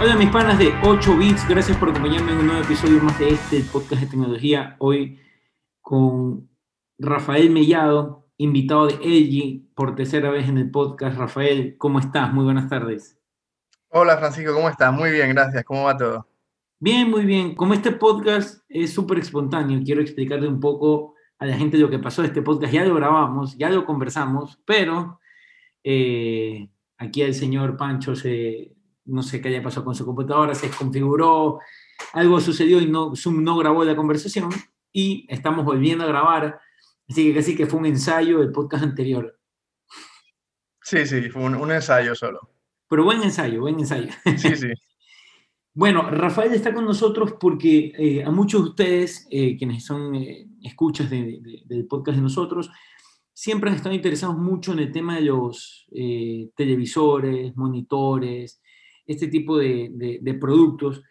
[0.00, 3.30] Hola mis panas de 8 bits, gracias por acompañarme en un nuevo episodio más de
[3.30, 4.76] este podcast de tecnología.
[4.78, 5.18] Hoy
[5.80, 6.48] con
[7.00, 11.18] Rafael Mellado, invitado de LG por tercera vez en el podcast.
[11.18, 12.32] Rafael, ¿cómo estás?
[12.32, 13.18] Muy buenas tardes.
[13.88, 14.92] Hola Francisco, ¿cómo estás?
[14.92, 15.64] Muy bien, gracias.
[15.64, 16.28] ¿Cómo va todo?
[16.78, 17.56] Bien, muy bien.
[17.56, 21.98] Como este podcast es súper espontáneo, quiero explicarle un poco a la gente lo que
[21.98, 22.22] pasó.
[22.22, 25.18] Este podcast ya lo grabamos, ya lo conversamos, pero
[25.82, 28.77] eh, aquí el señor Pancho se,
[29.08, 31.58] no sé qué haya pasado con su computadora, se desconfiguró,
[32.12, 34.50] algo sucedió y no, Zoom no grabó la conversación
[34.92, 36.60] y estamos volviendo a grabar.
[37.08, 39.38] Así que casi que fue un ensayo del podcast anterior.
[40.82, 42.50] Sí, sí, fue un, ensayo solo.
[42.88, 44.08] Pero buen ensayo, buen ensayo.
[44.36, 44.68] Sí, sí.
[45.74, 50.48] bueno, Rafael está con nosotros porque eh, a muchos de ustedes, eh, quienes son eh,
[50.62, 52.70] escuchas del podcast de nosotros,
[53.34, 55.86] siempre han estado interesados mucho en el tema de los
[56.56, 58.60] televisores, monitores,
[59.08, 61.02] este tipo de, productos.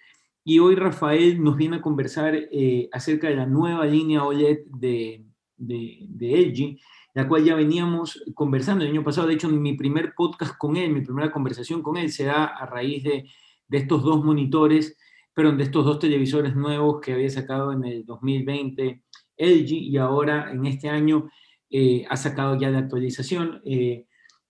[0.45, 5.25] Y hoy Rafael nos viene a conversar eh, acerca de la nueva línea OLED de,
[5.57, 6.79] de, LG,
[7.13, 9.27] la cual ya veníamos conversando el año pasado.
[9.27, 12.65] De hecho, mi primer podcast con él, mi primera conversación con él se da a
[12.65, 13.25] raíz de,
[13.67, 14.97] de estos dos monitores,
[15.33, 19.01] pero de estos dos televisores nuevos que había sacado en el 2020
[19.37, 21.29] LG y ahora en este año
[21.69, 23.61] eh, ha sacado ya la actualización.
[23.65, 24.05] Eh,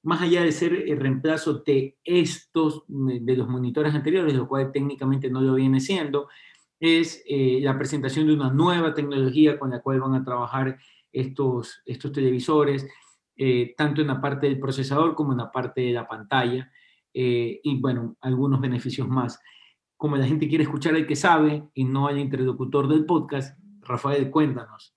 [0.07, 5.29] más allá de ser el reemplazo de estos, de los monitores anteriores, lo cual técnicamente
[5.29, 6.29] no lo viene siendo,
[6.79, 10.79] es eh, la presentación de una nueva tecnología con la cual van a trabajar
[11.11, 12.87] estos, estos televisores,
[13.35, 16.71] eh, tanto en la parte del procesador como en la parte de la pantalla,
[17.13, 19.41] eh, y bueno, algunos beneficios más.
[19.97, 24.31] Como la gente quiere escuchar el que sabe y no al interlocutor del podcast, Rafael,
[24.31, 24.96] cuéntanos.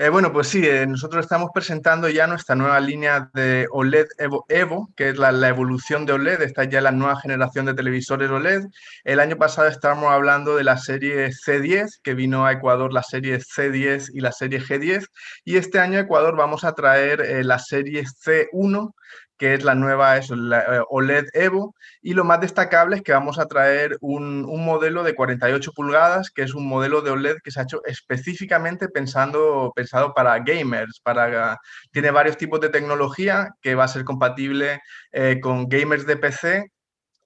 [0.00, 4.06] Eh, bueno, pues sí, eh, nosotros estamos presentando ya nuestra nueva línea de OLED
[4.48, 8.62] Evo, que es la, evolución de OLED, esta ya la nueva generación de televisores OLED.
[9.02, 13.40] El año pasado estábamos hablando de la serie C10, que vino a Ecuador la serie
[13.40, 15.04] C10 y la serie G10,
[15.44, 18.92] y este año Ecuador vamos a traer eh, la serie C1,
[19.38, 21.74] que es la nueva la, eh, OLED Evo.
[22.02, 26.42] Y lo más destacable es que vamos a traer un, modelo de 48 pulgadas, que
[26.42, 31.00] es un modelo de OLED que se ha hecho específicamente pensando, pensado para gamers.
[31.02, 31.58] Para,
[31.92, 34.80] tiene varios tipos de tecnología que va a ser compatible
[35.12, 36.66] eh, con gamers de PC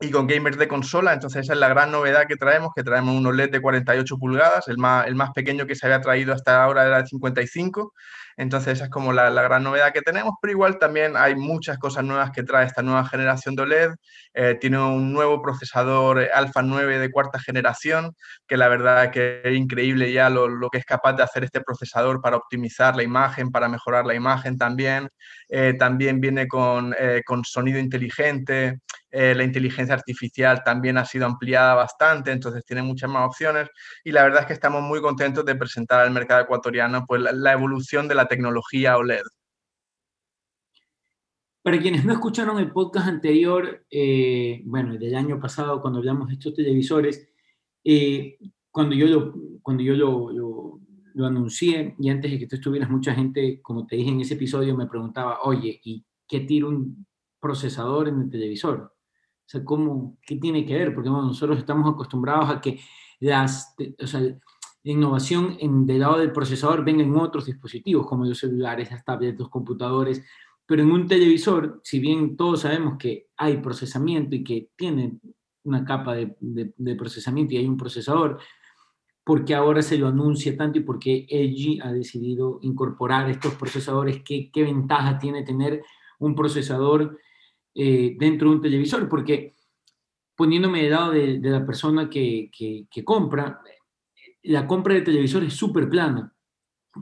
[0.02, 1.12] y con gamers de consola.
[1.12, 4.68] Entonces esa es la gran novedad que traemos, que traemos un OLED de 48 pulgadas,
[4.68, 7.92] el más, el más pequeño que se había traído hasta ahora era de 55.
[8.36, 12.04] Entonces esa es como la, gran novedad que tenemos, pero igual también hay muchas cosas
[12.04, 13.90] nuevas que trae esta nueva generación de OLED.
[14.34, 18.14] Eh, tiene un nuevo procesador Alpha 9 de cuarta generación,
[18.46, 22.20] que la verdad que es increíble ya lo, que es capaz de hacer este procesador
[22.20, 25.08] para optimizar la imagen, para mejorar la imagen también.
[25.48, 28.78] Eh, también viene con, eh, con sonido inteligente.
[29.14, 33.68] la inteligencia artificial también ha sido ampliada bastante, entonces tiene muchas más opciones
[34.04, 37.52] y la verdad es que estamos muy contentos de presentar al mercado ecuatoriano pues, la
[37.52, 39.22] evolución de la tecnología OLED.
[41.62, 46.34] Para quienes no escucharon el podcast anterior, eh, bueno, del año pasado, cuando hablamos de
[46.34, 47.28] estos televisores,
[47.84, 48.36] eh,
[48.70, 50.32] cuando yo, lo, cuando yo lo,
[51.14, 54.34] lo, anuncié y antes de que tú estuvieras, mucha gente, como te dije en ese
[54.34, 57.06] episodio, me preguntaba, oye, ¿y qué tira un
[57.38, 58.80] procesador en el televisor?
[58.80, 60.94] O sea, ¿cómo, ¿qué tiene que ver?
[60.94, 62.80] Porque nosotros estamos acostumbrados a que
[63.20, 64.20] las, o sea,
[64.90, 69.38] innovación en, del lado del procesador venga en otros dispositivos, como los celulares, las tablets,
[69.38, 70.24] los computadores,
[70.66, 75.18] pero en un televisor, si bien todos sabemos que hay procesamiento y que tiene
[75.64, 78.38] una capa de, procesamiento y hay un procesador,
[79.24, 83.54] ¿por qué ahora se lo anuncia tanto y por qué LG ha decidido incorporar estos
[83.54, 84.22] procesadores?
[84.24, 85.82] ¿Qué, ventaja tiene tener
[86.18, 87.18] un procesador
[87.74, 89.08] eh, dentro de un televisor?
[89.08, 89.54] Porque
[90.34, 92.50] poniéndome del lado de, la persona que
[93.04, 93.60] compra,
[94.42, 96.34] la compra de televisores es súper plana,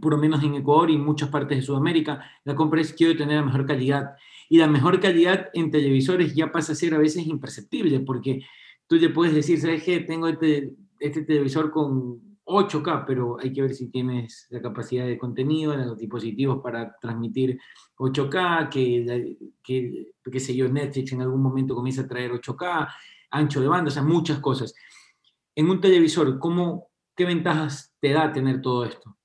[0.00, 3.16] por lo menos en Ecuador y en muchas partes de Sudamérica, la compra es quiero
[3.16, 4.14] tener la mejor calidad.
[4.48, 8.42] Y la mejor calidad en televisores ya pasa a ser a veces imperceptible, porque
[8.86, 10.00] tú le puedes decir, ¿sabes qué?
[10.00, 15.18] Tengo este, este televisor con 8K, pero hay que ver si tienes la capacidad de
[15.18, 17.58] contenido en los dispositivos para transmitir
[17.96, 22.88] 8K, que, que, sé yo, Netflix en algún momento comienza a traer 8K,
[23.30, 24.74] ancho de banda, o sea, muchas cosas.
[25.54, 29.16] En un televisor, ¿cómo, ¿Qué ventajas te da tener todo esto?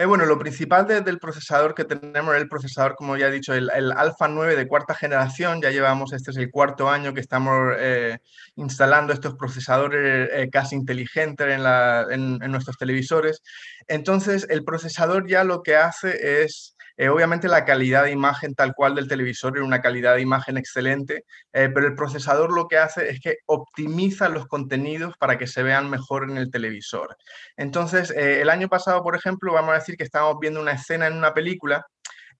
[0.00, 3.68] Eh, bueno, lo principal del procesador que tenemos el procesador, como ya he dicho, el,
[3.90, 5.60] Alpha 9 de cuarta generación.
[5.60, 8.18] Ya llevamos, este es el cuarto año que estamos eh,
[8.54, 13.42] instalando estos procesadores eh, casi inteligentes en, en, nuestros televisores.
[13.88, 18.74] Entonces, el procesador ya lo que hace es Eh, obviamente la calidad de imagen tal
[18.74, 22.76] cual del televisor es una calidad de imagen excelente, eh, pero el procesador lo que
[22.76, 27.16] hace es que optimiza los contenidos para que se vean mejor en el televisor.
[27.56, 31.06] Entonces, eh, el año pasado, por ejemplo, vamos a decir que estábamos viendo una escena
[31.06, 31.86] en una película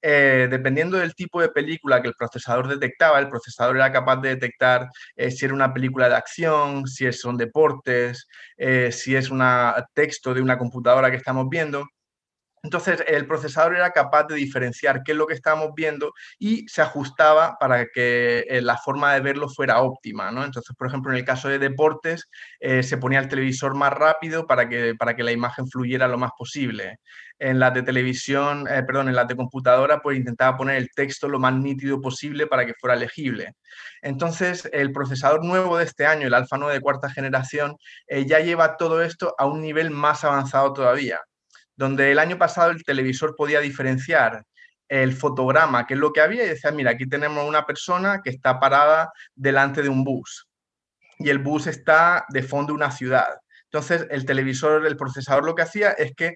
[0.00, 4.86] dependiendo del tipo de película que el procesador detectaba, el procesador era capaz de detectar
[5.16, 8.28] si era una película de acción, si son deportes,
[8.90, 9.42] si es un
[9.94, 11.84] texto de una computadora que estamos viendo.
[12.62, 16.82] Entonces, el procesador era capaz de diferenciar qué es lo que estábamos viendo y se
[16.82, 20.30] ajustaba para que eh, la forma de verlo fuera óptima.
[20.30, 20.44] ¿no?
[20.44, 22.28] Entonces, por ejemplo, en el caso de deportes,
[22.60, 26.18] eh, se ponía el televisor más rápido para que, para que la imagen fluyera lo
[26.18, 26.98] más posible.
[27.38, 31.28] En la de televisión, eh, perdón, en la de computadora, pues intentaba poner el texto
[31.28, 33.54] lo más nítido posible para que fuera legible.
[34.02, 37.76] Entonces, el procesador nuevo de este año, el Alpha 9 de cuarta generación,
[38.26, 41.20] ya lleva todo esto a un nivel más avanzado todavía
[41.78, 44.44] donde el año pasado el televisor podía diferenciar
[44.88, 48.30] el fotograma, que es lo que había, y decía, mira, aquí tenemos una persona que
[48.30, 50.48] está parada delante de un bus
[51.18, 53.28] y el bus está de fondo de una ciudad.
[53.64, 56.34] Entonces, el televisor, el procesador lo que hacía es que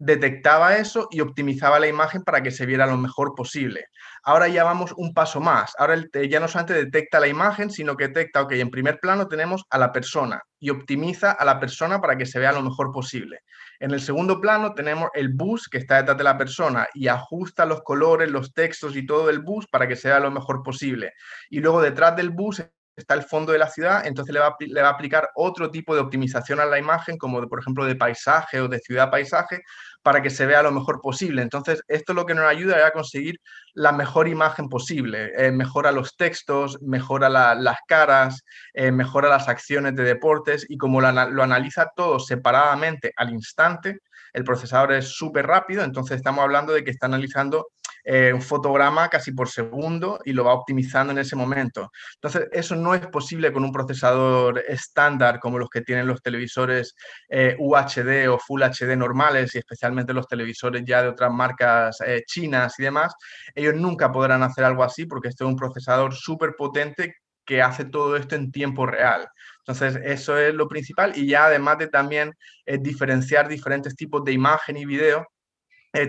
[0.00, 3.84] detectaba eso y optimizaba la imagen para que se viera lo mejor posible.
[4.24, 5.74] Ahora ya vamos un paso más.
[5.78, 9.62] Ahora ya no solamente detecta la imagen, sino que detecta, ok, en primer plano tenemos
[9.68, 13.40] a la persona y optimiza a la persona para que se vea lo mejor posible.
[13.78, 17.66] En el segundo plano tenemos el bus que está detrás de la persona y ajusta
[17.66, 21.12] los colores, los textos y todo el bus para que se vea lo mejor posible.
[21.50, 22.62] Y luego detrás del bus
[23.00, 25.70] está el fondo de la ciudad, entonces le va, a, le va, a, aplicar otro
[25.70, 29.62] tipo de optimización a la imagen, como por ejemplo de paisaje o de ciudad-paisaje,
[30.02, 31.42] para que se vea lo mejor posible.
[31.42, 33.40] Entonces, esto es lo que nos ayuda a conseguir
[33.74, 35.32] la mejor imagen posible.
[35.36, 38.42] Eh, mejora los textos, mejora las caras,
[38.72, 43.98] eh, mejora las acciones de deportes y como lo analiza todo separadamente al instante,
[44.32, 47.68] el procesador es súper rápido, entonces estamos hablando de que está analizando
[48.12, 51.92] eh, un fotograma casi por segundo y lo va optimizando en ese momento.
[52.16, 56.96] Entonces, eso no es posible con un procesador estándar como los que tienen los televisores
[57.28, 62.24] eh, UHD o Full HD normales y especialmente los televisores ya de otras marcas eh,
[62.26, 63.14] chinas y demás.
[63.54, 67.14] Ellos nunca podrán hacer algo así porque este es un procesador súper potente
[67.46, 69.28] que hace todo esto en tiempo real.
[69.60, 72.34] Entonces, eso es lo principal y ya además de también
[72.80, 75.28] diferenciar diferentes tipos de imagen y video,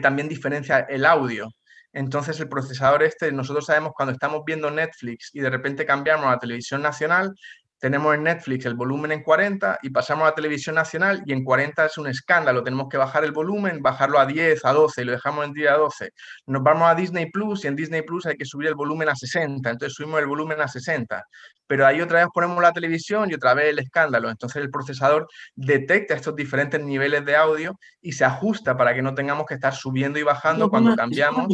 [0.02, 1.48] también diferencia el audio.
[1.94, 6.32] Entonces el procesador este, nosotros sabemos cuando estamos viendo Netflix y de repente cambiamos a
[6.32, 7.34] la televisión nacional,
[7.82, 11.44] tenemos en Netflix el volumen en 40 y pasamos a la televisión nacional y en
[11.44, 12.64] 40 es un escándalo.
[12.64, 15.74] Tenemos que bajar el volumen, bajarlo a 10, a 12 y lo dejamos en día
[15.74, 16.12] a 12.
[16.46, 19.16] Nos vamos a Disney Plus y en Disney Plus hay que subir el volumen a
[19.16, 21.26] 60, entonces subimos el volumen a 60.
[21.66, 24.30] Pero ahí otra vez ponemos la televisión y otra vez el escándalo.
[24.30, 29.16] Entonces el procesador detecta estos diferentes niveles de audio y se ajusta para que no
[29.16, 31.48] tengamos que estar subiendo y bajando cuando cambiamos.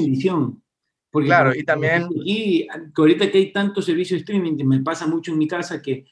[1.09, 2.09] Porque claro, y también...
[2.25, 6.05] Y ahorita que hay tantos servicios de streaming, me pasa mucho en mi casa que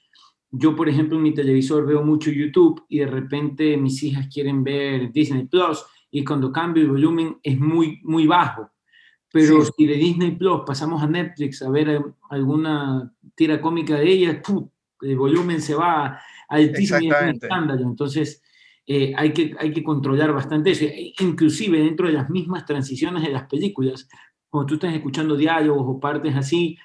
[0.58, 4.64] yo, por ejemplo, en mi televisor veo mucho YouTube y de repente mis hijas quieren
[4.64, 8.72] ver Disney Plus y cuando cambio el volumen es muy, muy bajo.
[9.32, 14.38] Pero si de Disney Plus pasamos a Netflix a ver alguna tira cómica de ellas,
[15.02, 17.80] el volumen se va altísimo estándar.
[17.82, 18.42] Entonces,
[18.88, 20.86] eh, hay, que, hay que controlar bastante eso.
[20.86, 24.08] E inclusive dentro de las mismas transiciones de las películas,
[24.50, 26.78] cuando tú estás escuchando diálogos o partes así,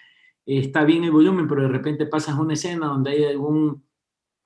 [0.46, 3.84] está bien el volumen, pero de repente pasas una escena donde hay algún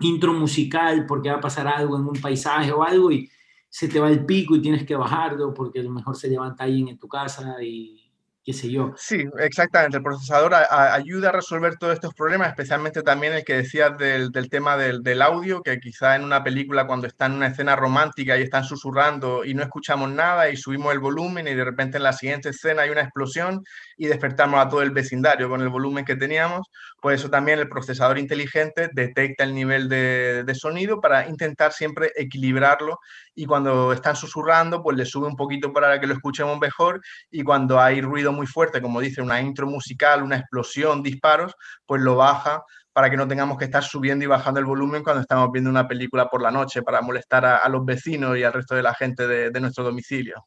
[0.00, 3.30] intro musical porque va a pasar algo en un paisaje o algo y
[3.68, 6.64] se te va el pico y tienes que bajarlo porque a lo mejor se levanta
[6.64, 8.03] alguien en tu casa y
[8.44, 8.92] qué sé yo.
[8.96, 9.96] Sí, exactamente.
[9.96, 14.76] El procesador ayuda a resolver todos estos problemas, especialmente también el que decías del, tema
[14.76, 18.64] del, audio, que quizá en una película cuando está en una escena romántica y están
[18.64, 22.50] susurrando y no escuchamos nada y subimos el volumen y de repente en la siguiente
[22.50, 23.64] escena hay una explosión
[23.96, 26.68] y despertamos a todo el vecindario con el volumen que teníamos,
[27.00, 32.12] pues eso también el procesador inteligente detecta el nivel de, de sonido para intentar siempre
[32.14, 32.98] equilibrarlo
[33.34, 37.42] y cuando están susurrando, pues le sube un poquito para que lo escuchemos mejor y
[37.42, 41.54] cuando hay ruido muy fuerte, como dice, una intro musical, una explosión, disparos,
[41.86, 42.62] pues lo baja
[42.92, 45.88] para que no tengamos que estar subiendo y bajando el volumen cuando estamos viendo una
[45.88, 49.26] película por la noche para molestar a, los vecinos y al resto de la gente
[49.26, 50.46] de, nuestro domicilio.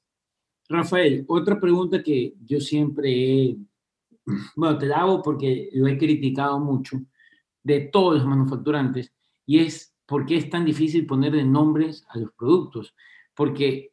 [0.69, 3.57] Rafael, otra pregunta que yo siempre
[4.55, 6.97] bueno, te la hago porque lo he criticado mucho
[7.63, 9.13] de todos los manufacturantes
[9.45, 12.95] y es por qué es tan difícil ponerle nombres a los productos.
[13.35, 13.91] Porque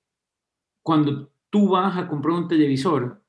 [0.83, 3.24] cuando tú vas a comprar un televisor,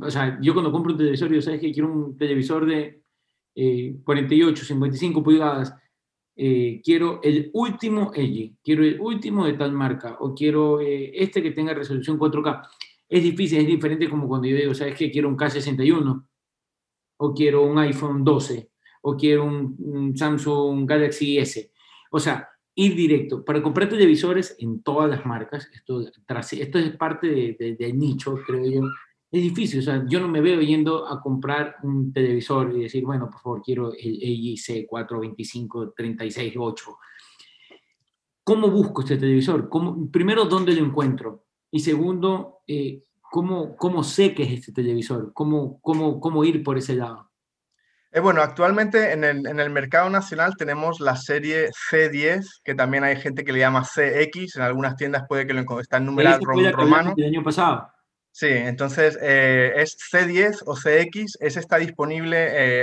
[0.00, 3.02] o sea, yo cuando compro un televisor, yo sabes que quiero un televisor de
[4.04, 5.74] 48, eh, 55 pulgadas,
[6.36, 11.42] eh, quiero el último LG, quiero el último de tal marca, o quiero eh, este
[11.42, 12.66] que tenga resolución 4K.
[13.08, 15.10] es difícil, es diferente como cuando yo digo, ¿sabes qué?
[15.10, 16.26] Quiero un K61
[17.18, 18.70] o quiero un iPhone 12
[19.02, 21.72] o quiero un, Samsung Galaxy S.
[22.10, 22.48] O sea,
[22.80, 23.44] ir directo.
[23.44, 28.64] Para comprar televisores en todas las marcas, esto, esto es parte del de, nicho, creo
[28.64, 28.80] yo,
[29.30, 29.80] es difícil.
[29.80, 33.40] O sea, yo no me veo yendo a comprar un televisor y decir, bueno, por
[33.40, 36.98] favor, quiero el LG C425 368.
[38.42, 39.68] ¿Cómo busco este televisor?
[39.68, 41.44] ¿Cómo, primero, ¿dónde lo encuentro?
[41.70, 45.32] Y segundo, eh, ¿cómo, ¿cómo sé que es este televisor?
[45.34, 47.29] ¿Cómo, cómo, cómo ir por ese lado?
[48.12, 53.04] Eh, bueno, actualmente en el, en el, mercado nacional tenemos la serie C10, que también
[53.04, 56.40] hay gente que le llama CX, en algunas tiendas puede que lo está en numeral
[56.42, 57.14] romano.
[57.16, 57.88] El año pasado.
[58.32, 62.36] Sí, entonces eh, es C10 o CX, ese está disponible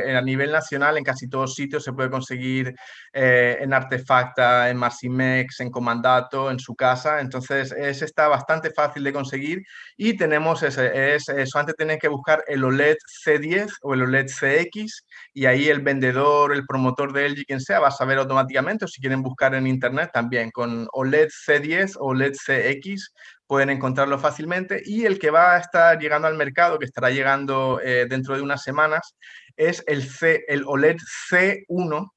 [0.09, 2.75] eh, a nivel nacional en casi todos sitios, se puede conseguir
[3.13, 9.05] eh, en Artefacta, en Marcimex, en Comandato, en su casa, entonces ese está bastante fácil
[9.05, 9.63] de conseguir.
[9.95, 15.05] Y tenemos ese, es, antes tenéis que buscar el OLED C10 o el OLED CX
[15.33, 18.83] y ahí el vendedor, el promotor de LG, quien sea, va a saber automáticamente.
[18.85, 23.13] O si quieren buscar en internet también con OLED C10 o OLED CX
[23.47, 27.79] pueden encontrarlo fácilmente y el que va a estar llegando al mercado, que estará llegando
[27.83, 29.15] eh, dentro de unas semanas,
[29.55, 30.97] es el, C, el OLED
[31.31, 32.11] C1,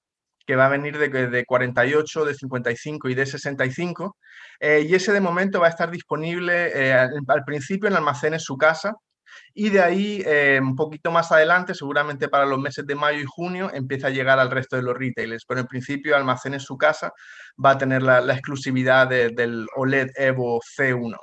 [0.47, 4.17] que va a venir de, de 48, de 55 y de 65.
[4.59, 8.57] Eh, y ese de momento va a estar disponible eh, al, principio en almacenes su
[8.57, 8.95] casa,
[9.55, 10.25] y de ahí,
[10.61, 14.39] un poquito más adelante, seguramente para los meses de mayo y junio, empieza a llegar
[14.39, 15.45] al resto de los retailers.
[15.45, 17.13] Pero en principio, Almacenes Su Casa
[17.63, 21.17] va a tener la, exclusividad del OLED Evo C1.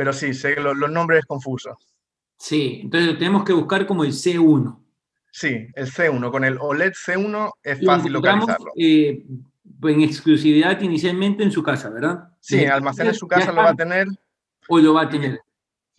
[0.00, 1.76] Pero sí, sé que los, nombres es confuso.
[2.38, 4.78] Sí, entonces tenemos que buscar como el C1.
[5.30, 6.30] Sí, el C1.
[6.30, 8.72] Con el OLED C1 es fácil localizarlo.
[8.78, 9.22] Eh,
[9.82, 12.30] en exclusividad inicialmente en su casa, ¿verdad?
[12.40, 14.06] Sí, en almacén en su casa lo va a tener.
[14.68, 15.40] ¿O lo va a tener?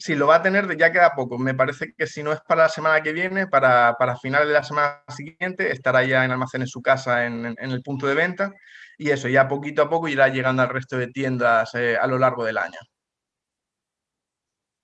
[0.01, 1.37] Sí, lo va a tener, ya queda poco.
[1.37, 4.53] Me parece que si no es para la semana que viene, para, para finales de
[4.55, 8.51] la semana siguiente, estará ya en almacén en su casa en, el punto de venta.
[8.97, 12.17] Y eso, ya poquito a poco irá llegando al resto de tiendas eh, a lo
[12.17, 12.79] largo del año.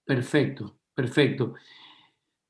[0.06, 1.56] Perfecto, perfecto.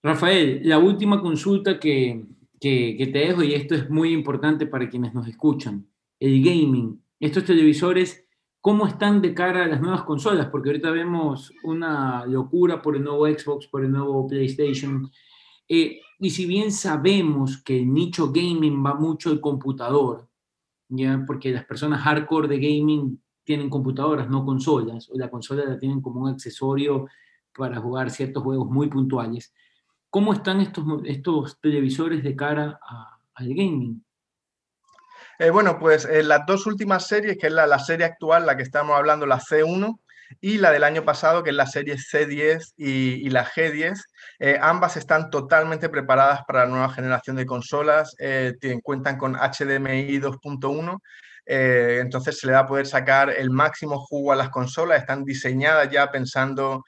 [0.03, 2.21] Rafael, la última consulta que,
[2.59, 5.87] que, te dejo, y esto es muy importante para quienes nos escuchan,
[6.19, 8.26] el gaming, estos televisores
[8.61, 10.47] ¿Cómo están de cara a las nuevas consolas?
[10.47, 15.09] Porque ahorita vemos una locura por el nuevo Xbox, por el nuevo PlayStation.
[15.69, 20.27] Eh, y si bien sabemos que el nicho gaming va mucho el computador,
[20.89, 21.23] ¿ya?
[21.25, 26.01] porque las personas hardcore de gaming tienen computadoras, no consolas, o la consola la tienen
[26.01, 27.07] como un accesorio
[27.55, 29.53] para jugar ciertos juegos muy puntuales.
[30.09, 32.79] ¿Cómo están estos, estos televisores de cara
[33.33, 34.03] al gaming?
[35.39, 38.63] Eh, bueno, pues eh, las dos últimas series, que es la, serie actual, la que
[38.63, 39.99] estamos hablando, la C1,
[40.41, 43.97] y la del año pasado, que es la serie C10 y, la G10.
[44.39, 48.15] Eh, ambas están totalmente preparadas para la nueva generación de consolas,
[48.83, 50.99] cuentan con HDMI 2.1.
[51.45, 55.89] entonces se le va a poder sacar el máximo jugo a las consolas, están diseñadas
[55.89, 56.83] ya pensando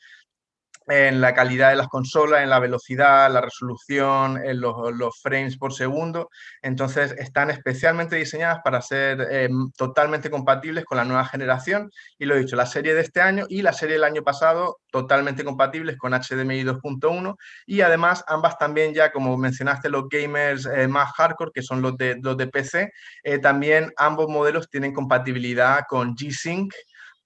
[0.89, 5.73] en la calidad de las consolas, en la velocidad, la resolución, en los, frames por
[5.73, 6.29] segundo.
[6.61, 11.91] Entonces están especialmente diseñadas para ser eh, totalmente compatibles con la nueva generación.
[12.17, 14.79] Y lo he dicho, la serie de este año y la serie del año pasado
[14.91, 17.35] totalmente compatibles con HDMI 2.1.
[17.67, 21.95] Y además ambas también ya, como mencionaste, los gamers eh, más hardcore, que son los
[21.97, 22.91] de, los de PC,
[23.23, 26.73] eh, también ambos modelos tienen compatibilidad con G-Sync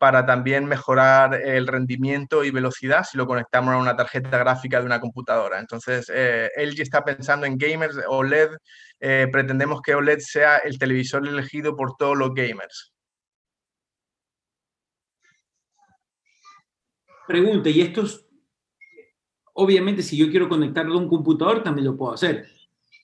[0.04, 4.86] para también mejorar el rendimiento y velocidad si lo conectamos a una tarjeta gráfica de
[4.86, 5.62] una computadora.
[5.62, 8.50] Entonces, eh, LG está pensando en gamers OLED.
[9.00, 12.92] Eh, pretendemos que OLED sea el televisor elegido por todos los gamers.
[17.26, 18.28] Pregunta, ¿y estos,
[19.54, 22.46] obviamente si yo quiero conectarlo a un computador, también lo puedo hacer?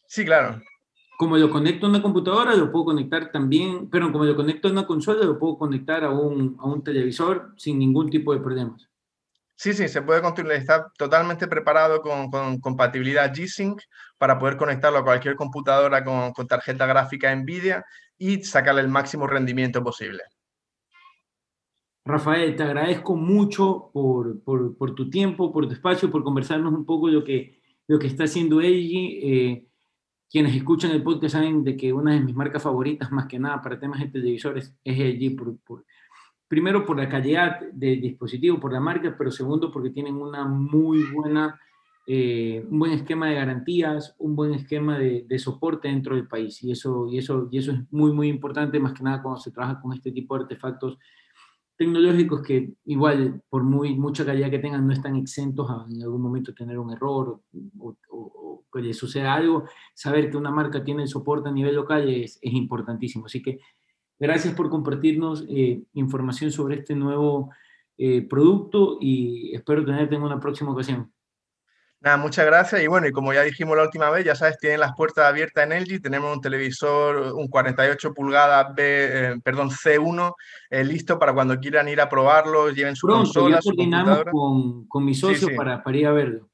[0.06, 0.62] Sí, claro
[1.20, 4.72] como lo conecto a una computadora, lo puedo conectar también, pero como lo conecto a
[4.72, 8.90] una consola, lo puedo conectar a un, a un televisor sin ningún tipo de problemas.
[9.54, 10.56] Sí, sí, se puede continuar.
[10.56, 13.82] Está totalmente preparado con, con compatibilidad G-Sync
[14.18, 17.84] para poder conectarlo a cualquier computadora con, con, tarjeta gráfica NVIDIA
[18.18, 20.24] y sacarle el máximo rendimiento posible.
[22.06, 26.86] Rafael, te agradezco mucho por, por, por tu tiempo, por tu espacio, por conversarnos un
[26.86, 29.20] poco lo que, lo que está haciendo Eiji.
[29.22, 29.69] Eh,
[30.30, 33.62] quienes escuchan el podcast saben de que una de mis marcas favoritas, más que nada
[33.62, 35.36] para temas de televisores, es LG.
[35.66, 35.86] Por,
[36.48, 41.04] primero por la calidad del dispositivo, por la marca, pero segundo porque tienen una muy
[41.04, 41.60] buena,
[42.06, 46.62] eh, un buen esquema de garantías, un buen esquema de, soporte dentro del país.
[46.64, 49.52] Y eso, y, eso, y eso es muy, muy importante, más que nada cuando se
[49.52, 50.98] trabaja con este tipo de artefactos
[51.76, 56.22] tecnológicos que igual, por muy, mucha calidad que tengan, no están exentos a en algún
[56.22, 57.42] momento tener un error
[57.80, 59.66] o, o, que le suceda algo.
[59.94, 63.26] Saber que una marca tiene el soporte a nivel local es, es importantísimo.
[63.26, 63.60] Así que
[64.20, 67.52] gracias por compartirnos eh, información sobre este nuevo
[67.98, 71.12] eh, producto y espero tenerte en una próxima ocasión.
[72.02, 72.82] Nada, muchas gracias.
[72.82, 75.66] Y bueno, y como ya dijimos la última vez, ya sabes, tienen las puertas abiertas
[75.66, 76.02] en LG.
[76.02, 80.34] Tenemos un televisor, un 48 pulgadas B, eh, perdón, C1,
[80.70, 84.88] eh, listo para cuando quieran ir a probarlo, lleven su Pronto, consola, ya coordinamos con,
[84.88, 85.58] con mi socio Sí, sí.
[85.58, 86.49] Para, para ir a verlo.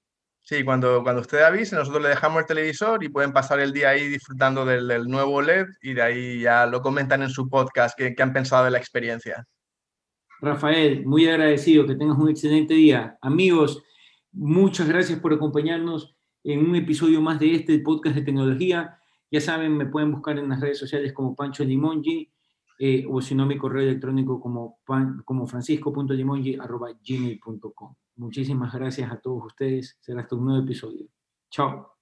[0.48, 3.90] Sí, cuando, cuando usted avise, nosotros le dejamos el televisor y pueden pasar el día
[3.90, 7.98] ahí disfrutando del, del nuevo LED y de ahí ya lo comentan en su podcast
[7.98, 9.44] qué, han pensado de la experiencia.
[10.42, 13.18] Rafael, muy agradecido, que tengas un excelente día.
[13.24, 13.82] Amigos,
[14.32, 19.00] muchas gracias por acompañarnos en un episodio más de este podcast de tecnología.
[19.32, 22.32] Ya saben, me pueden buscar en las redes sociales como Pancho Limongi
[22.78, 25.48] eh, o si no, mi correo electrónico como, pan, como.
[28.18, 29.98] Muchísimas gracias a todos ustedes.
[30.00, 31.08] Será hasta un nuevo episodio.
[31.50, 31.95] Chao.